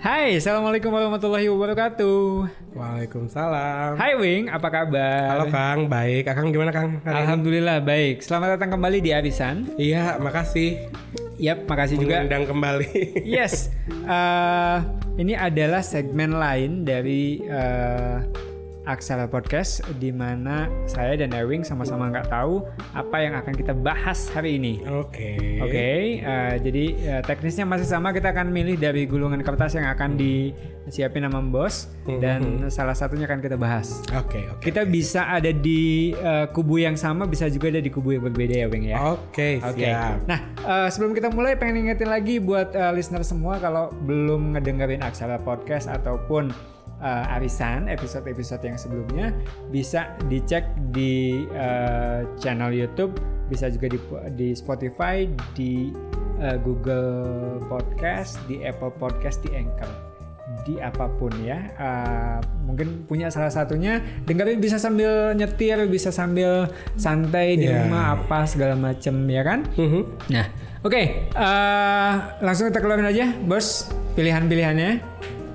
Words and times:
Hai, 0.00 0.40
Assalamualaikum 0.40 0.88
warahmatullahi 0.96 1.44
wabarakatuh. 1.52 2.48
Waalaikumsalam. 2.72 4.00
Hai 4.00 4.16
Wing, 4.16 4.48
apa 4.48 4.72
kabar? 4.72 5.36
Halo 5.36 5.52
Kang, 5.52 5.92
baik. 5.92 6.24
Akang 6.24 6.48
gimana 6.48 6.72
Kang? 6.72 7.04
hari 7.04 7.12
ini? 7.12 7.20
Alhamdulillah 7.20 7.84
baik. 7.84 8.24
Selamat 8.24 8.56
datang 8.56 8.80
kembali 8.80 8.96
di 9.04 9.12
Arisan. 9.12 9.68
Iya, 9.76 10.16
makasih. 10.16 10.88
Yap, 11.36 11.68
makasih 11.68 12.00
juga. 12.00 12.24
Mengundang 12.24 12.48
kembali. 12.48 12.88
Yes, 13.36 13.68
eh, 13.92 14.76
ini 15.20 15.36
adalah 15.36 15.84
segmen 15.84 16.32
lain 16.32 16.88
dari 16.88 17.44
eh, 17.44 18.24
Aksara 18.90 19.30
Podcast 19.30 19.86
di 20.02 20.10
mana 20.10 20.66
saya 20.90 21.14
dan 21.14 21.30
Ewing 21.30 21.62
sama-sama 21.62 22.10
nggak 22.10 22.26
tahu 22.26 22.66
apa 22.90 23.16
yang 23.22 23.38
akan 23.38 23.54
kita 23.54 23.70
bahas 23.70 24.26
hari 24.34 24.58
ini. 24.58 24.82
Oke. 24.86 25.62
Oke, 25.62 26.18
eh, 26.18 26.54
jadi 26.58 26.84
eh, 26.98 27.22
teknisnya 27.22 27.64
masih 27.64 27.86
sama. 27.86 28.10
Kita 28.10 28.34
akan 28.34 28.50
milih 28.50 28.74
dari 28.76 29.06
gulungan 29.06 29.38
kertas 29.46 29.78
yang 29.78 29.86
akan 29.86 30.18
disiapin 30.18 31.22
sama 31.22 31.40
bos 31.46 31.86
dan 32.18 32.66
salah 32.66 32.96
satunya 32.98 33.30
akan 33.30 33.38
kita 33.38 33.54
bahas. 33.54 34.02
Oke, 34.18 34.50
oke. 34.50 34.62
Kita 34.64 34.82
bisa 34.82 35.30
ada 35.30 35.54
di 35.54 36.10
eh, 36.10 36.46
kubu 36.50 36.82
yang 36.82 36.98
sama, 36.98 37.30
bisa 37.30 37.46
juga 37.46 37.70
ada 37.70 37.78
di 37.78 37.90
kubu 37.92 38.18
yang 38.18 38.26
berbeda 38.26 38.54
ya, 38.54 38.66
Wing 38.66 38.90
ya. 38.90 38.98
Oke, 39.14 39.62
Oke. 39.62 39.86
siap. 39.86 40.26
Nah, 40.26 40.40
eh, 40.58 40.88
sebelum 40.90 41.14
kita 41.14 41.30
mulai 41.30 41.54
pengen 41.54 41.86
ingetin 41.86 42.10
lagi 42.10 42.42
buat 42.42 42.74
eh, 42.74 42.90
listener 42.96 43.22
semua 43.22 43.62
kalau 43.62 43.94
belum 44.04 44.58
ngedengerin 44.58 45.04
Aksara 45.06 45.38
Podcast 45.38 45.86
ataupun 45.86 46.50
eh, 47.00 47.34
Arisan 47.34 47.86
episode-episode 47.86 48.62
yang 48.62 48.76
sebelumnya 48.76 49.32
bisa 49.68 50.14
dicek 50.26 50.64
di 50.90 51.44
eh, 51.48 52.24
channel 52.36 52.70
YouTube, 52.70 53.16
bisa 53.46 53.66
juga 53.66 53.88
di 53.88 53.98
di 54.32 54.48
Spotify, 54.52 55.24
di 55.52 55.90
eh, 56.38 56.56
Google 56.56 57.18
Podcast, 57.66 58.38
di 58.44 58.60
Apple 58.60 58.92
Podcast, 58.92 59.40
di 59.40 59.52
Anchor 59.52 60.12
di 60.60 60.76
apa 60.76 61.06
pun 61.08 61.30
ya 61.40 61.56
Eh, 61.72 62.38
mungkin 62.66 63.06
punya 63.06 63.30
salah 63.30 63.48
satunya 63.48 64.02
dengerin 64.26 64.58
bisa 64.58 64.76
sambil 64.76 65.30
nyetir 65.32 65.78
bisa 65.86 66.10
sambil 66.10 66.66
santai 66.98 67.54
di 67.54 67.70
Ya. 67.70 67.86
rumah 67.86 68.18
apa 68.18 68.44
segala 68.44 68.74
macem 68.74 69.14
ya 69.30 69.46
kan 69.46 69.62
Mhm. 69.78 70.02
nah 70.26 70.50
oke 70.82 71.02
eh, 71.30 72.12
langsung 72.42 72.66
kita 72.66 72.82
keluarin 72.82 73.06
aja 73.06 73.30
bos 73.40 73.88
pilihan-pilihannya 74.18 74.90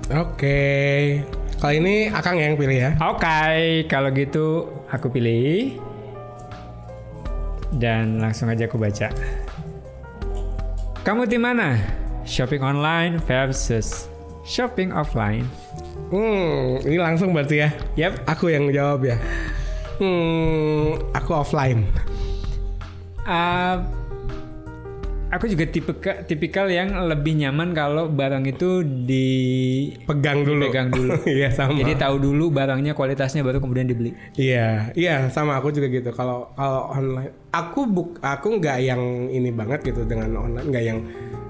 Oke. 0.08 1.20
Kali 1.56 1.80
ini 1.80 1.96
Akang 2.12 2.36
yang 2.36 2.52
pilih 2.54 2.76
ya. 2.76 2.90
oke 3.00 3.40
kalau 3.88 4.12
gitu 4.12 4.68
aku 4.92 5.08
pilih 5.08 5.80
dan 7.80 8.20
langsung 8.20 8.52
aja 8.52 8.68
aku 8.68 8.76
baca 8.76 9.08
kamu 11.00 11.24
tim 11.24 11.40
mana 11.40 11.80
shopping 12.28 12.60
online 12.60 13.16
versus 13.24 14.06
shopping 14.44 14.92
offline 14.92 15.48
Hmm, 16.06 16.78
ini 16.86 17.02
langsung 17.02 17.34
berarti 17.34 17.66
ya. 17.66 17.70
yep 17.98 18.20
Aku 18.30 18.46
yang 18.46 18.70
jawab 18.70 19.02
ya. 19.02 19.18
Hmm, 19.98 20.94
aku 21.10 21.34
offline. 21.34 21.82
Uh, 23.26 23.82
aku 25.36 25.46
juga 25.52 25.68
tipe 25.68 25.92
tipikal 26.24 26.66
yang 26.66 26.96
lebih 27.06 27.36
nyaman 27.36 27.76
kalau 27.76 28.08
barang 28.08 28.44
itu 28.48 28.82
di 28.82 29.28
Pegang 30.08 30.42
dulu. 30.42 30.66
Pegang 30.68 30.88
dulu. 30.90 31.12
Iya, 31.36 31.52
sama. 31.52 31.76
jadi 31.76 31.94
tahu 32.00 32.16
dulu 32.18 32.48
barangnya 32.50 32.96
kualitasnya 32.96 33.44
baru 33.44 33.60
kemudian 33.60 33.86
dibeli. 33.86 34.16
Iya, 34.34 34.90
iya 34.96 35.28
sama 35.28 35.60
aku 35.60 35.70
juga 35.70 35.92
gitu. 35.92 36.10
Kalau 36.16 36.50
kalau 36.56 36.90
online, 36.90 37.32
aku 37.52 37.80
buk, 37.86 38.10
aku 38.24 38.56
nggak 38.58 38.78
yang 38.82 39.02
ini 39.28 39.52
banget 39.52 39.84
gitu 39.84 40.08
dengan 40.08 40.32
online, 40.34 40.66
nggak 40.72 40.84
yang 40.84 40.98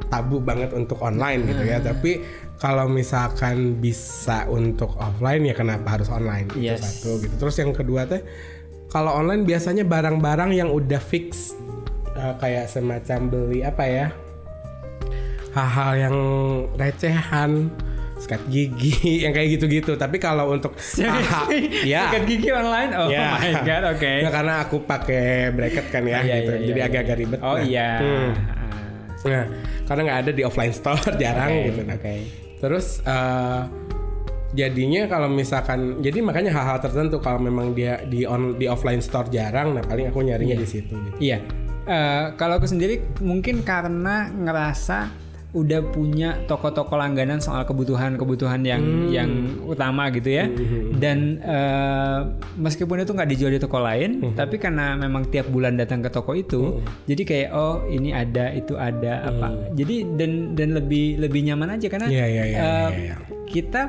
tabu 0.06 0.38
banget 0.38 0.70
untuk 0.74 0.98
online 1.02 1.46
gitu 1.46 1.62
ya. 1.66 1.78
Hmm. 1.78 1.86
Tapi 1.94 2.12
kalau 2.56 2.88
misalkan 2.88 3.78
bisa 3.78 4.48
untuk 4.48 4.96
offline 4.96 5.44
ya 5.44 5.54
kenapa 5.54 5.98
harus 6.00 6.08
online? 6.08 6.48
Itu 6.50 6.62
Yes. 6.62 6.82
satu 6.82 7.20
gitu. 7.20 7.34
Terus 7.36 7.56
yang 7.60 7.72
kedua 7.74 8.08
teh, 8.08 8.22
kalau 8.88 9.12
online 9.12 9.44
biasanya 9.44 9.84
barang-barang 9.84 10.56
yang 10.56 10.70
udah 10.72 11.02
fix 11.02 11.52
eh, 12.16 12.34
kayak 12.36 12.66
semacam 12.66 13.18
beli 13.26 13.60
apa 13.60 13.84
ya? 13.84 14.06
Hal-hal 15.52 15.92
yang 15.98 16.16
recehan 16.74 17.72
sikat 18.16 18.40
gigi 18.48 18.92
yang 19.24 19.32
kayak 19.32 19.56
gitu-gitu 19.56 19.92
tapi 19.92 20.16
kalau 20.16 20.48
untuk 20.50 20.72
hal- 20.96 21.52
ya 21.84 22.08
Sikat 22.08 22.24
gigi 22.24 22.48
online. 22.48 22.92
Oh 22.92 23.08
Ya. 23.08 23.36
my 23.36 23.52
god, 23.62 23.84
oke. 23.92 24.12
Ya, 24.24 24.30
karena 24.30 24.54
aku 24.58 24.76
pakai 24.82 25.52
bracket 25.52 25.86
kan 25.88 26.02
ya, 26.02 26.20
Iya, 26.20 26.34
gitu. 26.38 26.52
iya, 26.54 26.64
Jadi 26.66 26.78
iya, 26.78 26.88
agak-agak 26.88 27.16
ribet. 27.16 27.40
Oh 27.40 27.54
Nah, 27.54 27.62
iya. 27.62 27.88
hmm. 28.00 28.30
Ah, 28.32 29.26
Nah, 29.26 29.44
karena 29.84 30.00
nggak 30.02 30.20
ada 30.22 30.32
di 30.32 30.42
offline 30.42 30.70
store 30.70 31.00
jarang 31.22 31.50
Oke, 31.50 31.64
gitu. 31.66 31.80
Nah, 31.82 31.96
oke. 31.96 32.14
Terus 32.56 32.86
eh, 33.02 33.60
jadinya 34.54 35.02
kalau 35.06 35.28
misalkan, 35.28 36.00
jadi 36.00 36.18
makanya 36.20 36.52
hal-hal 36.52 36.78
tertentu 36.78 37.16
kalau 37.18 37.36
memang 37.38 37.72
dia 37.72 38.00
di 38.02 38.24
on 38.24 38.56
di 38.56 38.64
offline 38.64 39.00
store 39.00 39.28
jarang, 39.28 39.72
nah 39.72 39.82
paling 39.82 40.08
aku 40.08 40.20
nyarinya 40.20 40.56
di 40.56 40.64
situ. 40.64 40.92
Gitu. 40.94 41.16
Iya. 41.22 41.40
Eh, 41.86 42.24
kalau 42.34 42.58
aku 42.58 42.66
sendiri 42.66 42.98
mungkin 43.18 43.62
karena 43.62 44.26
ngerasa 44.28 45.24
udah 45.54 45.80
punya 45.88 46.36
toko-toko 46.44 46.98
langganan 46.98 47.38
soal 47.38 47.64
kebutuhan-kebutuhan 47.64 48.60
yang 48.60 48.82
Hmm. 48.82 49.08
yang 49.08 49.30
utama 49.64 50.10
gitu 50.10 50.28
ya. 50.28 50.50
Dan 50.92 51.40
eh, 51.40 52.18
meskipun 52.56 53.00
itu 53.00 53.14
nggak 53.14 53.30
dijual 53.30 53.48
di 53.48 53.62
toko 53.62 53.78
lain, 53.78 54.20
Hmm. 54.20 54.34
tapi 54.34 54.58
karena 54.58 54.92
memang 54.94 55.24
tiap 55.26 55.48
bulan 55.48 55.78
datang 55.78 56.02
ke 56.02 56.10
toko 56.10 56.34
itu, 56.34 56.82
jadi 57.04 57.22
kayak 57.22 57.48
oh 57.50 57.86
ini 57.86 58.12
ada, 58.12 58.52
itu 58.52 58.74
ada 58.74 59.24
apa. 59.24 59.48
Jadi 59.72 60.04
dan 60.12 60.52
dan 60.52 60.74
lebih 60.74 61.16
lebih 61.18 61.40
nyaman 61.46 61.72
aja 61.72 61.86
karena 61.88 62.04
Hmm. 62.04 62.16
Iya, 62.18 62.26
iya, 62.26 62.44
iya, 62.44 62.58
eh, 62.58 62.66
iya, 62.66 62.86
iya. 62.98 63.16
kita 63.46 63.82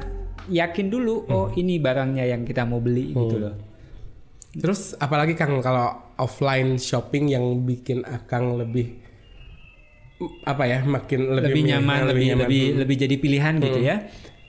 yakin 0.47 0.88
dulu 0.88 1.28
oh 1.28 1.52
ini 1.52 1.75
barangnya 1.75 2.24
yang 2.24 2.47
kita 2.47 2.63
mau 2.63 2.80
beli 2.80 3.12
gitu 3.12 3.36
Hmm. 3.36 3.44
loh. 3.44 3.53
Terus 4.57 4.97
apalagi 4.97 5.38
Kang 5.38 5.62
kalau 5.62 6.13
offline 6.18 6.81
shopping 6.81 7.29
yang 7.29 7.62
bikin 7.62 8.01
Akang 8.03 8.57
lebih 8.57 8.97
apa 10.50 10.66
ya 10.66 10.81
makin 10.81 11.29
lebih, 11.29 11.53
lebih 11.53 11.63
nyaman, 11.69 11.97
lebih 12.09 12.25
nyaman. 12.34 12.41
lebih 12.50 12.63
lebih 12.81 12.95
jadi 12.97 13.16
pilihan 13.22 13.53
gitu 13.62 13.79
ya. 13.85 13.95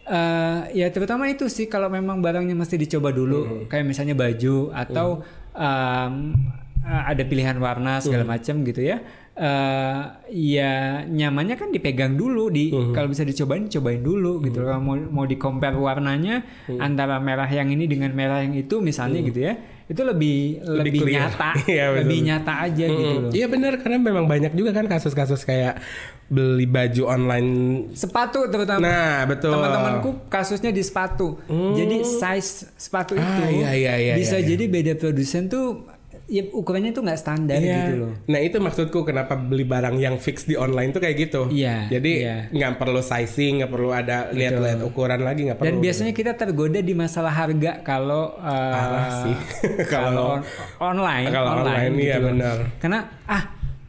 Eh, 0.09 0.61
ya 0.81 0.89
terutama 0.89 1.29
itu 1.29 1.45
sih 1.53 1.69
kalau 1.69 1.93
memang 1.93 2.25
barangnya 2.25 2.57
mesti 2.57 2.81
dicoba 2.81 3.13
dulu, 3.13 3.69
kayak 3.69 3.85
misalnya 3.85 4.17
baju 4.17 4.73
atau 4.73 5.21
em, 5.53 6.33
eh, 6.81 7.03
ada 7.13 7.23
pilihan 7.29 7.61
warna 7.61 8.01
segala 8.01 8.25
macam 8.25 8.65
gitu 8.65 8.81
ya. 8.81 9.05
Eh, 9.37 10.03
ya 10.33 11.05
nyamannya 11.05 11.61
kan 11.61 11.69
dipegang 11.69 12.17
dulu 12.17 12.49
di 12.49 12.73
kalau 12.97 13.13
bisa 13.13 13.29
dicobain 13.29 13.69
cobain 13.69 14.01
dulu 14.01 14.41
gitu. 14.41 14.65
Kalau 14.65 14.81
mau 14.81 14.97
mau 14.97 15.25
di 15.29 15.37
compare 15.37 15.77
warnanya 15.77 16.41
antara 16.81 17.21
merah 17.21 17.47
yang 17.53 17.69
ini 17.69 17.85
dengan 17.85 18.17
merah 18.17 18.41
yang 18.41 18.57
itu 18.57 18.81
misalnya 18.81 19.21
gitu 19.21 19.45
ya. 19.45 19.61
Itu 19.89 20.05
lebih 20.05 20.61
lebih, 20.63 21.01
clear. 21.01 21.33
nyata, 21.33 21.51
betul. 21.65 21.97
lebih 22.05 22.19
nyata 22.29 22.53
aja 22.69 22.85
gitu 22.85 23.19
loh. 23.25 23.33
Iya 23.33 23.47
benar 23.49 23.73
karena 23.81 23.97
memang 23.97 24.29
banyak 24.29 24.53
juga 24.53 24.77
kan 24.77 24.85
kasus-kasus 24.85 25.43
kayak 25.43 25.81
beli 26.29 26.69
baju 26.69 27.09
online. 27.09 27.51
Sepatu 27.97 28.53
terutama 28.53 28.85
Nah 28.85 29.25
betul. 29.25 29.49
Teman-temanku 29.49 30.29
kasusnya 30.29 30.69
di 30.71 30.85
sepatu. 30.85 31.41
Jadi 31.49 32.05
size 32.05 32.69
sepatu 32.77 33.17
itu 33.17 33.25
Ah, 33.25 33.49
iya, 33.49 33.71
iya, 33.73 33.95
iya, 33.97 34.15
bisa 34.15 34.37
iya, 34.37 34.45
iya. 34.45 34.49
jadi 34.53 34.65
beda 34.69 34.93
produsen 35.01 35.49
tuh 35.49 35.89
ya 36.29 36.45
ukurannya 36.53 36.93
tuh 36.93 37.01
nggak 37.01 37.17
standar 37.17 37.57
Iya. 37.57 37.77
gitu 37.83 37.93
loh. 37.99 38.13
Nah 38.29 38.39
itu 38.39 38.57
maksudku 38.57 39.01
kenapa 39.01 39.33
beli 39.35 39.65
barang 39.65 39.97
yang 39.97 40.21
fix 40.21 40.45
di 40.45 40.55
online 40.55 40.93
tuh 40.93 41.01
kayak 41.01 41.17
gitu. 41.19 41.49
Iya, 41.49 41.89
Jadi 41.89 42.13
iya. 42.21 42.53
nggak 42.53 42.77
perlu 42.77 43.01
sizing, 43.01 43.59
nggak 43.59 43.73
perlu 43.73 43.91
ada 43.91 44.29
lihat-lihat 44.31 44.85
ukuran 44.85 45.21
lagi 45.21 45.49
nggak 45.49 45.57
perlu. 45.57 45.69
Dan 45.69 45.77
biasanya 45.81 46.13
kita 46.13 46.37
tergoda 46.37 46.79
di 46.79 46.93
masalah 46.93 47.33
harga 47.33 47.81
kalau 47.81 48.37
uh, 48.37 48.45
Parah 48.45 49.09
sih. 49.25 49.37
kalau 49.95 50.37
on- 50.37 50.47
online, 50.79 51.27
Kalau 51.29 51.51
online, 51.59 51.93
iya, 51.97 52.17
loh. 52.21 52.29
benar. 52.29 52.57
Karena 52.77 52.99
ah 53.25 53.43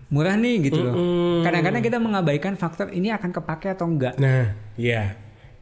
murah 0.09 0.33
nih 0.33 0.55
gitu 0.63 0.79
loh. 0.79 0.95
Kadang-kadang 1.43 1.83
kita 1.83 1.97
mengabaikan 1.99 2.55
faktor 2.55 2.89
ini 2.89 3.11
akan 3.11 3.29
kepake 3.29 3.69
atau 3.69 3.85
enggak. 3.85 4.15
Nah, 4.15 4.55
iya. 4.73 5.13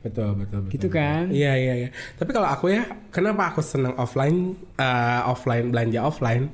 Betul, 0.05 0.37
betul, 0.37 0.59
betul. 0.67 0.73
Gitu 0.77 0.87
kan? 0.93 1.33
Iya, 1.33 1.53
iya, 1.57 1.73
iya. 1.85 1.89
Tapi 2.15 2.29
kalau 2.31 2.47
aku 2.47 2.69
ya, 2.69 2.85
kenapa 3.09 3.53
aku 3.53 3.61
senang 3.65 3.97
offline, 3.97 4.53
eh, 4.77 5.21
offline 5.25 5.73
belanja 5.73 6.05
offline? 6.05 6.53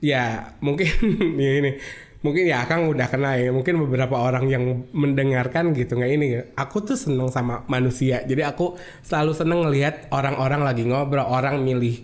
Ya, 0.00 0.56
mungkin 0.64 0.88
ya 1.42 1.52
ini. 1.60 1.72
Mungkin 2.24 2.42
ya 2.48 2.66
Kang 2.66 2.90
udah 2.90 3.06
kena 3.06 3.38
ya. 3.38 3.54
Mungkin 3.54 3.86
beberapa 3.86 4.18
orang 4.18 4.50
yang 4.50 4.88
mendengarkan 4.90 5.76
gitu 5.76 5.94
nggak 5.94 6.12
ini. 6.16 6.26
Aku 6.58 6.82
tuh 6.82 6.98
seneng 6.98 7.30
sama 7.30 7.62
manusia. 7.70 8.24
Jadi 8.26 8.42
aku 8.42 8.74
selalu 9.06 9.32
seneng 9.36 9.62
ngelihat 9.62 10.10
orang-orang 10.10 10.66
lagi 10.66 10.82
ngobrol, 10.88 11.22
orang 11.22 11.62
milih 11.62 12.02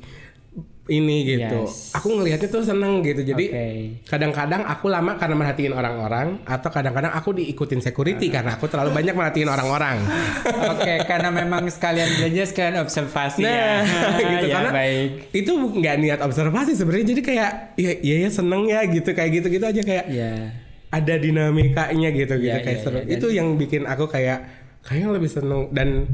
ini 0.82 1.38
gitu. 1.38 1.62
Yes. 1.62 1.94
Aku 1.94 2.10
ngelihatnya 2.10 2.50
tuh 2.50 2.66
seneng 2.66 3.06
gitu. 3.06 3.22
Jadi 3.22 3.44
kadang-kadang 4.02 4.66
aku 4.66 4.90
lama 4.90 5.14
karena 5.14 5.38
merhatiin 5.38 5.70
orang-orang 5.70 6.42
atau 6.42 6.68
kadang-kadang 6.68 7.14
aku 7.14 7.30
diikutin 7.32 7.78
security 7.78 8.26
karena 8.26 8.58
aku 8.58 8.66
terlalu 8.66 8.90
banyak 8.90 9.14
merhatiin 9.14 9.46
orang-orang. 9.46 10.02
Oke, 10.74 11.06
karena 11.06 11.30
memang 11.30 11.70
sekalian 11.70 12.10
belanja 12.18 12.50
sekalian 12.50 12.82
observasi 12.82 13.46
ya. 13.46 13.86
Nah, 13.86 14.18
gitu 14.34 14.46
ya, 14.50 14.54
karena 14.58 14.70
baik. 14.74 15.10
itu 15.30 15.52
nggak 15.54 15.96
niat 16.02 16.20
observasi 16.20 16.72
sebenarnya 16.74 17.06
jadi 17.14 17.22
kayak 17.22 17.50
ya 17.78 17.92
iya 18.02 18.16
ya 18.26 18.30
seneng 18.34 18.66
ya 18.66 18.82
gitu 18.90 19.10
kayak 19.14 19.30
gitu 19.38 19.46
gitu 19.54 19.64
aja 19.64 19.82
kayak 19.86 20.04
Ya. 20.10 20.50
ada 20.90 21.14
dinamikanya 21.14 22.10
gitu 22.10 22.42
gitu 22.42 22.52
Iya, 22.52 22.58
kayak 22.58 22.78
iya, 22.78 22.84
seru. 22.84 22.98
iya, 22.98 23.16
itu 23.16 23.26
yang 23.30 23.54
bikin 23.54 23.86
aku 23.86 24.10
kayak 24.10 24.50
kayaknya 24.82 25.14
lebih 25.14 25.30
seneng 25.30 25.70
dan 25.70 26.10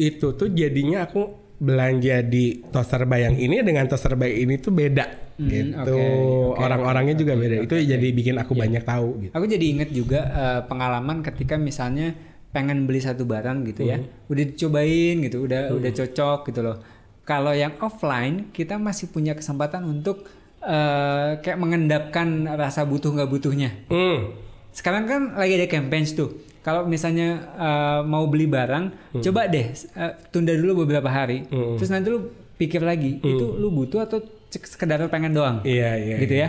itu 0.00 0.32
tuh 0.32 0.48
jadinya 0.48 1.04
aku 1.04 1.41
belanja 1.62 2.26
di 2.26 2.58
toaster 2.74 3.06
bayang 3.06 3.38
ini 3.38 3.62
dengan 3.62 3.86
toaster 3.86 4.18
bayang 4.18 4.50
ini 4.50 4.54
tuh 4.58 4.74
beda 4.74 5.06
gitu. 5.38 5.78
oke, 5.78 5.94
oke, 5.94 6.58
orang-orangnya 6.58 7.14
juga 7.14 7.38
beda. 7.38 7.62
Itu 7.62 7.78
jadi 7.78 8.08
bikin 8.10 8.34
aku 8.42 8.58
banyak 8.58 8.82
tahu 8.82 9.08
gitu. 9.22 9.32
Aku 9.32 9.46
jadi 9.46 9.64
inget 9.70 9.94
juga 9.94 10.20
eh, 10.26 10.60
pengalaman 10.66 11.22
ketika 11.22 11.54
misalnya 11.54 12.18
pengen 12.50 12.84
beli 12.84 13.00
satu 13.00 13.24
barang 13.24 13.64
gitu 13.64 13.88
ya, 13.88 14.02
udah 14.28 14.44
dicobain 14.44 15.24
gitu, 15.24 15.46
udah 15.46 15.72
udah 15.72 15.90
cocok 15.94 16.38
gitu 16.50 16.60
loh. 16.60 16.76
Kalau 17.22 17.54
yang 17.54 17.78
offline 17.78 18.50
kita 18.50 18.76
masih 18.76 19.08
punya 19.14 19.38
kesempatan 19.38 19.86
untuk 19.86 20.26
eh, 20.66 21.38
kayak 21.38 21.58
mengendapkan 21.62 22.50
rasa 22.58 22.82
butuh 22.82 23.14
nggak 23.14 23.30
butuhnya. 23.30 23.70
Hmm. 23.86 24.34
Sekarang 24.74 25.06
kan 25.06 25.22
lagi 25.38 25.62
ada 25.62 25.70
campaign 25.70 26.10
tuh. 26.10 26.51
Kalau 26.62 26.86
misalnya 26.86 27.28
eh, 27.52 28.00
mau 28.02 28.24
beli 28.24 28.46
barang, 28.46 28.84
coba 29.18 29.46
deh 29.46 29.66
eh, 29.74 30.12
tunda 30.28 30.52
dulu 30.52 30.82
beberapa 30.82 31.06
hari. 31.06 31.44
Terus 31.50 31.90
nanti 31.90 32.08
lu 32.08 32.30
pikir 32.54 32.80
lagi, 32.80 33.18
itu 33.18 33.46
lu 33.52 33.68
butuh 33.68 34.02
atau 34.02 34.22
sekedar 34.48 35.02
pengen 35.08 35.32
doang? 35.32 35.58
iya 35.64 35.96
iya 35.96 36.16
gitu 36.16 36.34
ya. 36.36 36.48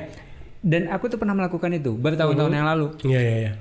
Dan 0.59 0.87
aku 0.87 1.07
tuh 1.07 1.17
pernah 1.17 1.33
melakukan 1.33 1.71
itu 1.71 1.91
bertahun-tahun 1.91 2.53
yang 2.53 2.67
lalu. 2.67 2.87
iya 3.03 3.19
iya 3.19 3.35
iya 3.39 3.53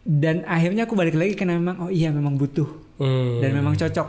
Dan 0.00 0.46
akhirnya 0.46 0.86
aku 0.86 0.94
balik 0.94 1.12
lagi 1.12 1.34
karena 1.34 1.58
memang 1.58 1.76
oh 1.80 1.90
iya 1.90 2.08
memang 2.08 2.34
butuh 2.34 2.68
Hmm. 2.96 3.44
dan 3.44 3.52
memang 3.52 3.74
cocok 3.74 4.08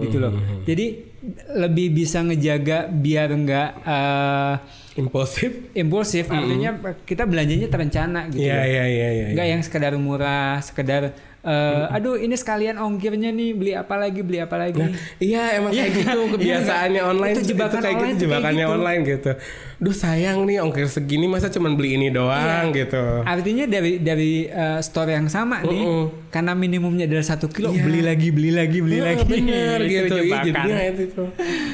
gitu 0.00 0.16
loh. 0.18 0.32
Jadi 0.64 1.06
lebih 1.54 1.92
bisa 1.92 2.18
ngejaga 2.18 2.88
biar 2.88 3.28
nggak 3.30 3.68
eh, 3.84 4.54
impulsif 4.96 5.70
impulsif. 5.72 6.24
Artinya 6.26 6.70
kita 7.04 7.28
belanjanya 7.28 7.68
terencana 7.68 8.26
gitu. 8.26 8.40
iya 8.40 8.64
iya 8.64 8.84
iya 8.86 9.08
iya 9.12 9.26
Nggak 9.30 9.46
yang 9.46 9.60
sekedar 9.60 9.92
murah, 9.94 10.58
sekedar 10.58 11.12
eh, 11.44 11.84
aduh 11.92 12.16
ini 12.16 12.34
sekalian 12.34 12.76
ongkirnya 12.76 13.30
nih 13.30 13.50
beli 13.52 13.72
apa 13.72 13.94
lagi 13.94 14.20
beli 14.20 14.38
apa 14.38 14.56
lagi. 14.56 14.80
Iya 15.18 15.42
emang 15.56 15.70
kayak 15.70 15.92
gitu 15.94 16.18
kebiasaannya 16.32 16.96
Iya, 16.96 17.02
online 17.06 17.32
itu 17.32 17.42
jebakan 17.46 17.78
kayak 17.78 17.94
online 17.94 18.08
gitu 18.08 18.16
tuh 18.16 18.16
kayak 18.16 18.22
jebakannya 18.24 18.64
gitu. 18.64 18.74
online 18.74 19.00
gitu. 19.04 19.30
Duh 19.76 19.92
sayang 19.92 20.38
nih 20.42 20.56
ongkir 20.58 20.86
segini 20.86 21.26
masa 21.26 21.46
cuman 21.46 21.74
beli 21.74 21.94
ini 21.94 22.08
doang 22.08 22.40
Iya. 22.66 22.78
gitu. 22.80 23.02
Artinya 23.22 23.64
dari 23.66 23.92
dari 23.98 24.32
eh, 24.46 24.80
store 24.80 25.12
yang 25.12 25.28
sama 25.28 25.60
nih, 25.60 25.84
karena 26.28 26.52
minimumnya 26.54 27.04
adalah 27.04 27.26
satu 27.26 27.46
kilo, 27.46 27.68
beli 27.70 28.00
lagi, 28.00 28.30
beli 28.30 28.48
lagi, 28.48 28.78
beli 28.80 28.96
Iya, 28.96 29.04
lagi. 29.06 29.24
bener 29.28 29.78
Itu 29.80 29.90
gitu. 29.90 30.16
Iya, 30.24 30.38
jadinya 30.42 30.82
itu. 30.88 31.22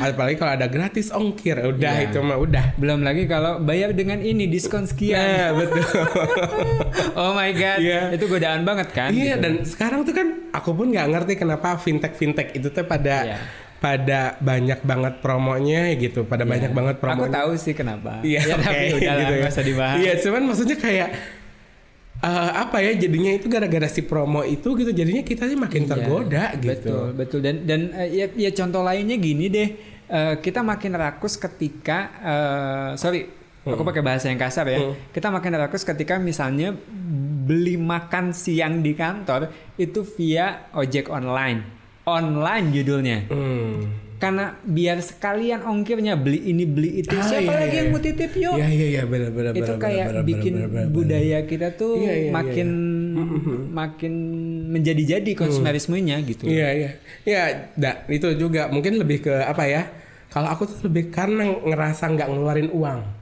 Apalagi 0.01 0.37
kalau 0.37 0.53
ada 0.53 0.67
gratis 0.67 1.09
ongkir, 1.09 1.57
udah 1.57 1.95
Iya. 1.97 2.07
itu 2.07 2.19
mah 2.19 2.37
udah. 2.37 2.65
Belum 2.75 3.01
lagi 3.01 3.25
kalau 3.25 3.61
bayar 3.61 3.93
dengan 3.93 4.19
ini 4.19 4.45
diskon 4.45 4.85
sekian. 4.85 5.17
Nah, 5.17 5.49
betul. 5.55 5.85
oh 7.21 7.33
my 7.33 7.51
god, 7.53 7.79
Iya. 7.79 8.01
itu 8.13 8.25
godaan 8.27 8.63
banget 8.63 8.89
kan? 8.91 9.11
iya 9.11 9.37
gitu. 9.37 9.43
dan 9.43 9.53
sekarang 9.63 10.03
tuh 10.03 10.13
kan 10.13 10.29
aku 10.51 10.71
pun 10.73 10.89
nggak 10.89 11.07
ngerti 11.09 11.33
kenapa 11.37 11.77
fintech 11.77 12.15
fintech 12.15 12.53
itu 12.53 12.69
tuh 12.69 12.83
pada 12.83 13.17
Iya. 13.25 13.39
pada 13.77 14.21
banyak 14.39 14.81
banget 14.83 15.15
promonya 15.19 15.89
gitu, 15.95 16.23
pada 16.23 16.45
banyak 16.45 16.69
banget 16.71 16.97
Aku 16.97 17.03
promonya. 17.03 17.33
tahu 17.33 17.51
sih 17.57 17.73
kenapa. 17.73 18.21
Iya, 18.21 18.41
ya, 18.43 18.55
oke, 18.55 18.63
tapi 18.63 18.85
udah 18.93 19.15
gitu 19.17 19.33
ya. 19.33 19.39
nggak 19.41 19.51
usah 19.51 19.65
dibahas. 19.65 19.97
Iya, 19.99 20.13
cuman 20.21 20.43
maksudnya 20.45 20.77
kayak 20.77 21.09
eh, 22.21 22.51
apa 22.55 22.77
ya 22.79 22.93
jadinya 22.95 23.33
itu 23.33 23.47
gara-gara 23.47 23.89
si 23.89 24.03
promo 24.03 24.45
itu 24.45 24.69
gitu 24.77 24.93
jadinya 24.93 25.23
kita 25.23 25.47
sih 25.47 25.57
makin 25.57 25.83
Iya, 25.83 25.91
tergoda 25.91 26.45
gitu. 26.55 26.69
Betul, 26.69 27.05
betul. 27.15 27.41
Dan 27.41 27.57
dan 27.65 27.81
eh, 27.97 28.09
ya, 28.15 28.27
ya 28.31 28.51
contoh 28.53 28.81
lainnya 28.81 29.17
gini 29.17 29.49
deh, 29.49 29.71
Eh, 30.11 30.43
kita 30.43 30.59
makin 30.61 30.91
rakus 30.93 31.39
ketika, 31.39 31.99
eh, 32.19 32.91
sorry, 32.99 33.31
Hmm. 33.63 33.79
aku 33.79 33.87
pakai 33.87 34.03
bahasa 34.03 34.27
yang 34.27 34.37
kasar 34.37 34.67
ya. 34.67 34.91
Kita 35.09 35.31
makin 35.31 35.55
rakus 35.55 35.87
ketika 35.87 36.19
misalnya 36.19 36.75
beli 37.51 37.75
makan 37.75 38.31
siang 38.31 38.79
di 38.79 38.95
kantor 38.95 39.51
itu 39.75 40.07
via 40.15 40.71
ojek 40.71 41.11
online, 41.11 41.67
online 42.07 42.67
judulnya. 42.71 43.27
Hmm. 43.27 43.91
Karena 44.23 44.53
biar 44.63 45.01
sekalian 45.03 45.65
ongkirnya 45.67 46.15
beli 46.15 46.47
ini 46.47 46.63
beli 46.69 47.03
itu. 47.03 47.11
Ah, 47.11 47.25
Siapa 47.25 47.51
iya, 47.51 47.57
lagi 47.57 47.73
iya, 47.73 47.81
yang 47.81 47.89
iya. 47.89 47.97
mau 47.97 48.03
titip 48.05 48.33
yuk? 48.37 48.55
Iya 48.55 48.69
iya 48.69 48.87
iya 48.87 49.03
benar 49.09 49.31
benar 49.33 49.53
itu 49.57 49.65
benar, 49.65 49.81
kayak 49.81 50.07
benar, 50.07 50.25
bikin 50.29 50.53
benar, 50.55 50.69
benar, 50.71 50.89
budaya 50.93 51.39
kita 51.49 51.69
tuh 51.75 51.95
Iya, 51.99 52.05
iya, 52.05 52.15
iya, 52.15 52.31
makin 52.31 52.69
makin 53.73 54.13
menjadi-jadi 54.71 55.33
konsumerismenya 55.35 56.17
gitu. 56.23 56.47
Iya 56.47 56.69
iya. 56.77 56.91
Ya, 57.27 57.43
da, 57.75 58.07
itu 58.07 58.31
juga 58.39 58.71
mungkin 58.71 59.01
lebih 59.01 59.27
ke 59.27 59.35
apa 59.43 59.67
ya? 59.67 59.89
Kalau 60.31 60.47
aku 60.53 60.69
tuh 60.71 60.79
lebih 60.87 61.11
karena 61.11 61.51
ngerasa 61.51 62.07
nggak 62.15 62.29
ngeluarin 62.31 62.71
uang. 62.71 63.20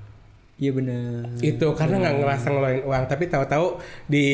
Iya 0.58 0.74
benar. 0.74 1.38
Itu 1.38 1.70
karena 1.78 2.02
nggak 2.02 2.14
ngerasa 2.18 2.46
ngeluarin 2.50 2.82
uang, 2.82 3.02
tapi 3.06 3.30
tahu-tahu 3.30 3.78
di 4.10 4.26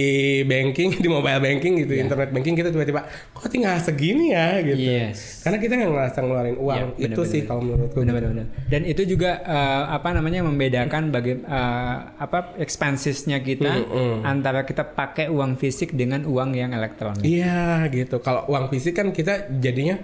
banking, 0.48 0.96
di 1.04 1.08
mobile 1.12 1.36
banking 1.36 1.84
gitu, 1.84 1.92
internet 2.00 2.32
banking 2.32 2.56
kita 2.56 2.72
tiba-tiba 2.72 3.04
kok 3.36 3.44
tinggal 3.52 3.76
segini 3.76 4.32
ya 4.32 4.56
gitu. 4.64 4.88
Yes. 4.88 5.44
Karena 5.44 5.60
kita 5.60 5.76
nggak 5.76 5.92
ngerasa 5.92 6.18
ngeluarin 6.24 6.56
uang. 6.56 6.96
Iya, 6.96 7.12
itu 7.12 7.20
benar, 7.20 7.28
sih 7.28 7.40
benar. 7.44 7.48
kalau 7.52 7.60
menurutku. 7.60 7.98
Benar 8.00 8.14
benar 8.16 8.30
benar. 8.32 8.46
Dan 8.72 8.82
itu 8.88 9.02
juga 9.04 9.30
eh, 9.44 9.82
apa 9.92 10.08
namanya 10.16 10.40
membedakan 10.48 11.12
bagi 11.12 11.44
eh, 11.44 11.96
apa 12.16 12.56
expensesnya 12.56 13.44
kita 13.44 13.84
antara 14.24 14.64
kita 14.64 14.96
pakai 14.96 15.28
uang 15.28 15.60
fisik 15.60 15.92
dengan 15.92 16.24
uang 16.24 16.56
yang 16.56 16.72
elektronik. 16.72 17.20
Iya 17.20 17.84
gitu. 17.92 18.24
Kalau 18.24 18.48
uang 18.48 18.72
fisik 18.72 18.96
kan 18.96 19.12
kita 19.12 19.52
jadinya 19.60 20.00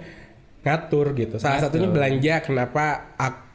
ngatur 0.61 1.17
gitu. 1.17 1.41
Salah 1.41 1.65
satunya 1.65 1.89
belanja 1.89 2.45
kenapa 2.45 3.17
ak- 3.17 3.50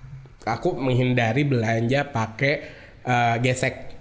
aku 0.46 0.72
menghindari 0.72 1.43
belanja 1.43 2.06
pakai 2.06 2.54
eh, 3.02 3.37
gesek 3.40 3.98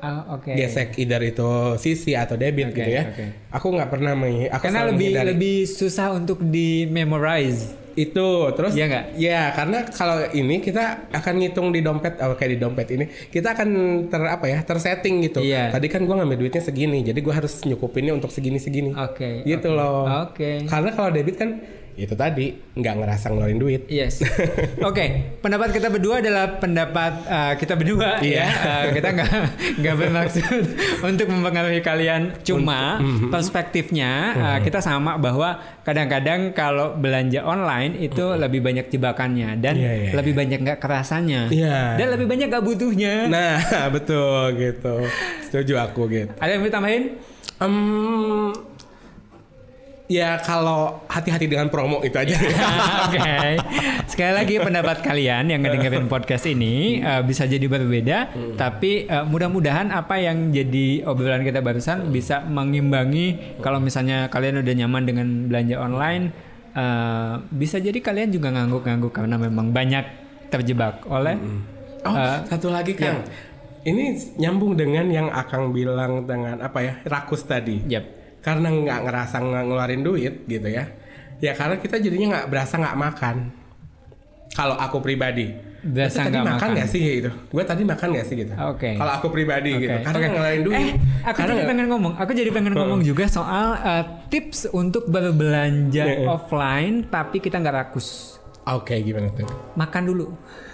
Ah, 0.00 0.24
oke. 0.32 0.48
gesek 0.50 0.96
either 0.96 1.20
itu 1.20 1.44
sisi 1.76 2.16
atau 2.16 2.32
debit 2.32 2.72
Oke, 2.72 2.80
gitu 2.80 2.88
ya. 2.90 3.04
oke. 3.04 3.24
Aku 3.52 3.66
nggak 3.68 3.90
pernah 3.90 4.16
meng 4.16 4.48
aku 4.48 4.64
Karena 4.64 4.88
lebih 4.88 5.12
menghindari 5.12 5.28
lebih 5.30 5.58
susah 5.68 6.08
untuk 6.10 6.40
di 6.42 6.88
memorize. 6.88 7.76
itu 7.90 8.22
terus 8.54 8.72
Iya 8.72 8.86
nggak? 8.86 9.04
ya 9.18 9.50
karena 9.50 9.82
kalau 9.84 10.22
ini 10.30 10.62
kita 10.62 11.10
akan 11.10 11.34
ngitung 11.36 11.68
di 11.68 11.82
dompet 11.82 12.16
oh, 12.16 12.32
kayak 12.32 12.52
di 12.54 12.58
dompet 12.58 12.86
ini 12.88 13.04
kita 13.28 13.50
akan 13.50 13.68
ter 14.06 14.22
apa 14.24 14.46
ya 14.46 14.62
tersetting 14.62 15.20
gitu 15.20 15.42
Iya. 15.42 15.68
tadi 15.68 15.90
kan 15.90 16.06
gua 16.06 16.22
ngambil 16.22 16.38
duitnya 16.38 16.62
segini 16.62 17.02
jadi 17.02 17.18
gua 17.18 17.36
harus 17.36 17.60
nyukupinnya 17.60 18.14
untuk 18.14 18.30
segini 18.30 18.56
segini 18.56 18.94
Oke. 18.94 19.42
gitu 19.42 19.74
loh 19.74 20.06
Oke. 20.24 20.64
karena 20.64 20.94
kalau 20.94 21.10
debit 21.10 21.34
kan 21.34 21.60
itu 22.00 22.14
tadi 22.14 22.50
nggak 22.72 22.94
ngerasa 22.96 23.26
ngeluarin 23.28 23.56
duit 23.56 23.82
Yes. 23.86 24.22
Oke, 24.80 25.04
pendapat 25.38 25.70
kita 25.70 25.88
berdua 25.88 26.18
adalah 26.18 26.56
pendapat 26.56 27.12
uh, 27.24 27.52
kita 27.54 27.74
berdua 27.74 28.20
Iya. 28.20 28.44
ya. 28.44 28.48
Uh, 28.48 28.84
kita 28.92 29.08
nggak 29.12 29.30
nggak 29.78 29.94
bermaksud 29.96 30.62
untuk 31.08 31.26
mempengaruhi 31.26 31.80
kalian. 31.80 32.40
Cuma 32.40 32.98
mhm. 32.98 33.28
perspektifnya 33.28 34.10
uh, 34.32 34.58
kita 34.60 34.78
sama 34.78 35.16
bahwa 35.16 35.58
kadang-kadang 35.82 36.52
kalau 36.52 36.94
belanja 36.94 37.42
online 37.42 37.98
itu 37.98 38.22
lebih 38.34 38.60
banyak 38.60 38.86
jebakannya 38.88 39.58
dan. 39.58 39.74
Iya, 39.76 39.92
iya, 39.96 40.10
lebih 40.12 40.32
banyak 40.32 40.58
nggak 40.60 40.78
kerasannya 40.78 41.50
Iya. 41.50 41.98
dan 41.98 42.08
lebih 42.14 42.26
banyak 42.26 42.46
nggak 42.48 42.64
butuhnya. 42.64 43.14
nah 43.26 43.58
betul 43.94 44.54
gitu 44.54 45.04
setuju 45.44 45.74
aku 45.82 46.06
gitu 46.06 46.32
Ada 46.38 46.54
yang 46.54 46.62
mau 46.62 46.70
tambahin? 46.70 47.04
Em, 47.60 47.74
ya 50.10 50.42
kalau 50.42 50.98
hati-hati 51.06 51.46
dengan 51.46 51.70
promo 51.70 52.02
itu 52.02 52.18
aja 52.18 52.34
Oke. 53.06 53.62
Sekali 54.10 54.32
lagi 54.34 54.54
pendapat 54.58 55.06
kalian 55.06 55.46
yang 55.46 55.62
ngedengerin 55.62 56.10
podcast 56.10 56.50
ini 56.50 56.98
uh, 56.98 57.22
bisa 57.22 57.46
jadi 57.46 57.62
berbeda, 57.70 58.34
tapi 58.58 59.06
uh, 59.06 59.22
mudah-mudahan 59.22 59.94
apa 59.94 60.18
yang 60.18 60.50
jadi 60.50 61.06
obrolan 61.06 61.46
kita 61.46 61.62
barusan 61.62 62.10
bisa 62.10 62.42
mengimbangi 62.42 63.56
kalau 63.62 63.78
misalnya 63.78 64.26
kalian 64.26 64.66
udah 64.66 64.74
nyaman 64.74 65.02
dengan 65.06 65.26
belanja 65.46 65.78
online, 65.78 66.34
uh, 66.74 67.38
bisa 67.54 67.78
jadi 67.78 67.96
kalian 68.02 68.34
juga 68.34 68.50
ngangguk-ngangguk 68.50 69.14
karena 69.14 69.38
memang 69.38 69.70
banyak 69.70 70.04
terjebak 70.50 71.06
oleh 71.06 71.38
Oh, 72.00 72.16
uh, 72.16 72.40
satu 72.48 72.72
lagi 72.72 72.96
Kang. 72.96 73.20
Ini 73.84 74.36
nyambung 74.40 74.72
dengan 74.72 75.08
yang 75.12 75.28
Akang 75.28 75.68
bilang 75.72 76.24
dengan 76.24 76.60
apa 76.64 76.80
ya? 76.80 76.92
Rakus 77.04 77.44
tadi. 77.44 77.80
Yap. 77.92 78.19
Karena 78.40 78.72
nggak 78.72 79.00
ngerasa 79.04 79.36
nggak 79.40 79.64
ngeluarin 79.68 80.02
duit 80.02 80.34
gitu 80.48 80.68
ya. 80.68 80.88
Ya 81.40 81.52
karena 81.56 81.76
kita 81.80 81.96
jadinya 82.00 82.36
nggak 82.36 82.46
berasa 82.48 82.74
nggak 82.76 82.98
makan. 82.98 83.36
Kalau 84.50 84.76
aku 84.76 84.98
pribadi. 85.04 85.52
Berasa 85.80 86.28
nggak 86.28 86.44
makan 86.44 86.68
nggak 86.76 86.88
sih 86.92 87.00
gitu? 87.00 87.30
Gue 87.48 87.64
tadi 87.64 87.82
makan 87.84 88.08
nggak 88.12 88.26
sih 88.26 88.36
gitu? 88.40 88.52
Oke. 88.56 88.96
Kalau 88.96 89.12
aku 89.16 89.26
pribadi 89.32 89.70
gitu. 89.80 89.96
Oke, 89.96 90.04
Karena 90.04 90.16
oke. 90.16 90.24
nggak 90.24 90.32
ngeluarin 90.36 90.62
duit. 90.64 90.76
Eh, 90.80 90.92
aku 91.24 91.36
karena 91.40 91.52
jadi 91.54 91.68
pengen 91.68 91.86
ngomong. 91.88 92.12
Aku 92.16 92.30
jadi 92.36 92.50
pengen 92.52 92.72
ngomong 92.76 93.00
juga 93.04 93.24
soal 93.28 93.66
uh, 93.80 94.04
tips 94.28 94.68
untuk 94.72 95.08
berbelanja 95.08 96.28
offline 96.28 97.08
tapi 97.08 97.40
kita 97.40 97.60
nggak 97.60 97.76
rakus. 97.76 98.39
Oke 98.62 99.00
gimana 99.00 99.28
tuh? 99.30 99.48
Makan 99.74 100.02
dulu. 100.04 100.26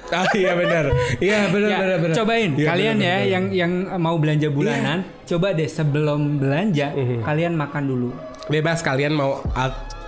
Ah 0.07 0.27
iya 0.33 0.55
benar. 0.55 0.87
Iya 1.19 1.51
benar 1.51 1.69
Ya, 1.69 1.79
benar 1.81 1.99
benar. 2.01 2.15
cobain 2.15 2.51
Iya, 2.53 2.67
kalian 2.69 2.97
benar, 2.97 3.03
ya 3.03 3.17
benar. 3.17 3.27
yang 3.27 3.45
yang 3.51 3.73
mau 3.97 4.17
belanja 4.17 4.49
bulanan, 4.49 4.99
coba 5.25 5.51
deh 5.51 5.67
sebelum 5.67 6.39
belanja 6.39 6.93
Mhm. 6.93 7.23
kalian 7.23 7.53
makan 7.55 7.85
dulu. 7.85 8.11
bebas 8.47 8.79
kalian 8.79 9.11
mau 9.11 9.43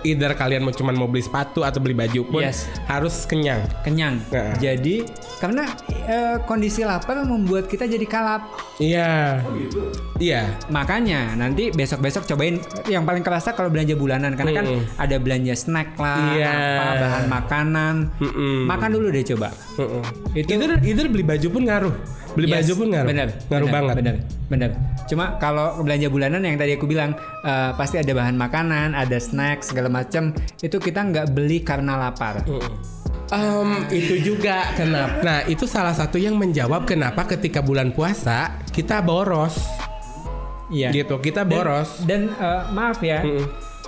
either 0.01 0.31
kalian 0.31 0.61
mau 0.61 0.71
cuman 0.71 0.93
mau 0.93 1.05
beli 1.05 1.21
sepatu 1.21 1.61
atau 1.61 1.77
beli 1.77 1.93
baju 1.93 2.21
pun 2.25 2.41
Yes. 2.41 2.67
harus 2.85 3.23
kenyang. 3.23 3.59
kenyang. 3.81 4.19
Nah. 4.29 4.55
Jadi 4.55 5.03
karena 5.37 5.67
eh, 6.05 6.37
kondisi 6.43 6.81
lapar 6.81 7.21
membuat 7.21 7.65
kita 7.65 7.83
jadi 7.83 8.03
kalap. 8.03 8.47
Iya. 8.77 9.43
Iya. 10.17 10.41
Makanya 10.67 11.33
nanti 11.33 11.69
besok-besok 11.69 12.23
cobain 12.25 12.57
yang 12.85 13.03
paling 13.03 13.21
kerasa 13.21 13.51
kalau 13.51 13.67
belanja 13.67 13.93
bulanan 13.93 14.33
karena 14.33 14.51
kan 14.53 14.65
Mm. 14.65 14.83
ada 14.95 15.15
belanja 15.17 15.53
snack 15.53 15.95
lah, 15.95 16.31
Iya. 16.31 16.51
apa 16.51 16.91
bahan 16.97 17.25
makanan. 17.27 17.95
Mm-mm. 18.17 18.57
Makan 18.65 18.89
dulu 18.91 19.07
deh 19.09 19.23
coba. 19.25 19.49
Mm-mm. 19.75 20.03
Itu- 20.33 20.51
Either, 20.51 20.71
either 20.81 21.05
beli 21.07 21.23
baju 21.23 21.47
pun 21.49 21.63
ngaruh. 21.63 21.95
Beli 22.37 22.45
Yes, 22.49 22.69
baju 22.69 22.73
pun 22.75 22.87
ngaruh. 22.93 23.07
Bener, 23.09 23.27
ngaruh 23.49 23.67
bener, 23.67 23.73
banget. 23.73 23.95
Bener, 23.97 24.15
bener. 24.47 24.69
Cuma 25.09 25.25
kalau 25.41 25.81
belanja 25.81 26.07
bulanan 26.07 26.45
yang 26.45 26.57
tadi 26.57 26.77
aku 26.77 26.85
bilang 26.85 27.17
eh, 27.41 27.71
pasti 27.73 27.97
ada 27.97 28.11
bahan 28.13 28.37
makanan, 28.37 28.93
ada 28.93 29.17
snack 29.17 29.65
segala 29.65 29.89
macam. 29.89 30.31
Itu 30.61 30.77
kita 30.77 31.01
nggak 31.09 31.33
beli 31.33 31.65
karena 31.65 31.97
lapar. 31.97 32.45
Em, 33.29 33.69
itu 33.93 34.33
juga 34.33 34.73
kenapa? 34.73 35.21
Nah 35.21 35.39
itu 35.45 35.69
salah 35.69 35.93
satu 35.93 36.17
yang 36.17 36.33
menjawab 36.33 36.85
kenapa 36.85 37.29
ketika 37.29 37.61
bulan 37.61 37.93
puasa 37.93 38.57
kita 38.73 39.01
boros. 39.01 39.57
Iya. 40.69 40.93
Gitu 40.93 41.17
kita 41.17 41.45
Dan- 41.45 41.49
boros. 41.49 41.89
Dan, 42.05 42.29
eh, 42.29 42.61
maaf 42.69 43.01
ya, 43.01 43.25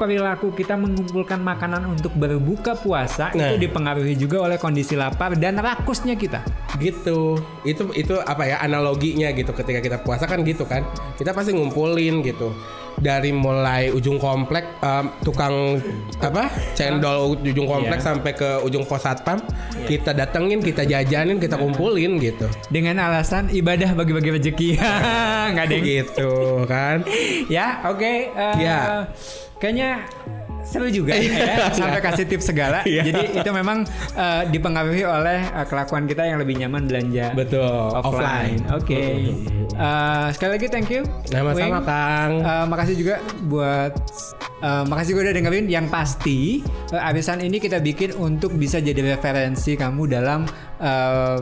perilaku 0.01 0.49
kita 0.57 0.73
mengumpulkan 0.73 1.37
makanan 1.37 1.85
untuk 1.93 2.09
berbuka 2.17 2.73
puasa 2.73 3.29
Nah. 3.37 3.53
itu 3.53 3.69
dipengaruhi 3.69 4.17
juga 4.17 4.41
oleh 4.41 4.57
kondisi 4.57 4.97
lapar 4.97 5.37
dan 5.37 5.61
rakusnya 5.61 6.17
kita. 6.17 6.41
gitu 6.81 7.37
itu 7.61 7.93
itu 7.93 8.15
apa 8.25 8.41
ya 8.47 8.57
analoginya 8.57 9.29
gitu 9.35 9.53
ketika 9.53 9.77
kita 9.83 9.97
puasa 10.01 10.25
kan 10.25 10.41
gitu 10.41 10.65
kan 10.65 10.81
kita 11.19 11.29
pasti 11.29 11.53
ngumpulin 11.53 12.25
gitu 12.25 12.49
dari 13.01 13.33
mulai 13.33 13.89
ujung 13.89 14.15
komplek 14.15 14.77
em, 14.79 15.05
tukang 15.21 15.81
apa 16.17 16.47
cendol 16.71 17.33
ujung 17.35 17.65
komplek 17.65 17.97
Iya. 17.97 18.05
sampai 18.07 18.31
ke 18.31 18.61
ujung 18.61 18.85
pos 18.85 19.01
satpam 19.01 19.41
kita 19.83 20.13
datengin 20.13 20.61
kita 20.61 20.85
jajanin 20.85 21.35
kita 21.35 21.57
kumpulin 21.57 22.15
gitu 22.17 22.45
Dengan 22.69 23.01
alasan 23.01 23.49
ibadah 23.49 23.91
bagi-bagi 23.91 24.29
rezeki. 24.31 24.69
Nggak 25.51 25.65
ada 25.65 25.77
gitu 25.77 26.31
kan 26.63 27.01
ya 27.49 27.81
oke 27.83 28.13
eh, 28.29 28.55
Ya. 28.55 29.09
kayaknya 29.57 30.05
seru 30.65 30.87
juga. 30.89 31.13
Ya 31.17 31.69
sampai 31.73 32.01
kasih 32.03 32.25
tips 32.27 32.51
segala. 32.51 32.83
Iya. 32.85 33.07
jadi 33.07 33.21
itu 33.39 33.49
memang 33.53 33.87
eh, 34.17 34.43
dipengaruhi 34.49 35.03
oleh 35.05 35.39
eh, 35.41 35.65
kelakuan 35.69 36.05
kita 36.05 36.27
yang 36.27 36.37
lebih 36.41 36.59
nyaman 36.59 36.89
belanja 36.89 37.31
betul. 37.33 37.93
offline. 37.95 38.61
Oke. 38.73 39.31
Eh, 39.71 40.27
sekali 40.35 40.51
lagi 40.59 40.67
thank 40.67 40.89
you 40.91 41.03
sama-sama 41.29 41.79
kang. 41.85 42.31
Eh, 42.41 42.65
makasih 42.67 42.95
juga 42.97 43.15
buat 43.47 43.93
eh, 44.61 44.83
makasih 44.85 45.09
juga 45.15 45.21
udah 45.29 45.35
dengerin. 45.39 45.65
Yang 45.71 45.85
pasti 45.89 46.39
eh, 46.91 47.07
arisan 47.09 47.39
ini 47.41 47.57
kita 47.61 47.79
bikin 47.79 48.17
untuk 48.17 48.53
bisa 48.57 48.81
jadi 48.83 49.15
referensi 49.15 49.77
kamu 49.79 50.11
dalam 50.11 50.45
eh, 50.81 51.37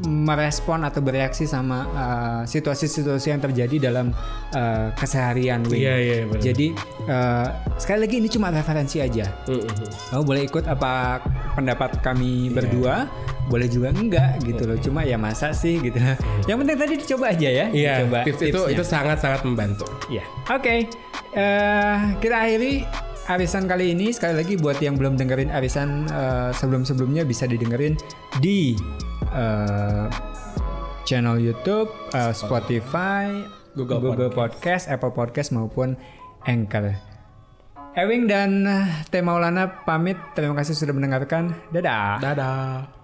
merespon 0.00 0.82
atau 0.82 1.04
bereaksi 1.04 1.44
sama 1.44 1.84
eh, 1.86 2.42
situasi-situasi 2.48 3.26
yang 3.30 3.40
terjadi 3.40 3.92
dalam 3.92 4.10
eh, 4.50 4.88
keseharian 4.96 5.62
Wing. 5.68 5.84
Iya, 5.84 5.96
iya, 6.00 6.16
benar. 6.24 6.42
Jadi 6.42 6.66
eh, 7.06 7.46
sekali 7.76 7.98
lagi 8.08 8.16
ini 8.18 8.28
cuma 8.28 8.48
referensi 8.48 8.98
aja. 8.98 9.28
Kamu 10.10 10.22
boleh 10.24 10.48
ikut 10.48 10.64
apa 10.64 11.20
pendapat 11.52 12.00
kami 12.00 12.48
berdua, 12.48 13.04
boleh 13.46 13.68
juga 13.68 13.92
enggak 13.92 14.40
gitu 14.42 14.64
loh. 14.64 14.78
Cuma 14.80 15.04
ya 15.04 15.20
masa 15.20 15.52
sih 15.52 15.76
gitu. 15.78 16.00
Yang 16.48 16.56
penting 16.64 16.76
tadi 16.78 16.94
dicoba 16.96 17.26
aja 17.30 17.48
ya. 17.50 17.66
Iya, 17.68 17.94
Dicoba 18.02 18.18
tips 18.24 18.40
itu 18.40 18.46
tipsnya. 18.56 18.72
itu 18.72 18.82
sangat-sangat 18.82 19.40
membantu. 19.44 19.86
Ya, 20.08 20.24
oke. 20.48 20.88
Eh, 21.30 21.96
kita 22.18 22.36
akhiri 22.42 22.82
arisan 23.30 23.70
kali 23.70 23.94
ini 23.94 24.10
sekali 24.10 24.34
lagi 24.34 24.58
buat 24.58 24.82
yang 24.82 24.98
belum 24.98 25.14
dengerin 25.14 25.54
arisan 25.54 26.10
eh, 26.10 26.50
sebelum-sebelumnya 26.50 27.22
bisa 27.22 27.46
didengerin 27.46 27.94
di 28.42 28.74
eh, 29.30 30.06
channel 31.06 31.38
YouTube, 31.38 31.94
eh, 32.10 32.34
Spotify, 32.34 33.30
Google 33.78 34.34
Podcast, 34.34 34.90
Apple 34.90 35.14
Podcast 35.14 35.54
maupun 35.54 35.94
Anchor. 36.42 36.90
Ewing 37.94 38.30
dan 38.30 38.66
Teh 39.10 39.18
Maulana 39.18 39.82
pamit. 39.82 40.14
Terima 40.38 40.54
kasih 40.54 40.78
sudah 40.78 40.94
mendengarkan. 40.94 41.50
Dadah. 41.74 42.22
Dadah. 42.22 42.99